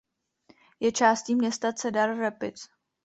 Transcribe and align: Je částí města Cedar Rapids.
Je 0.79 0.91
částí 0.91 1.35
města 1.35 1.73
Cedar 1.73 2.17
Rapids. 2.17 2.69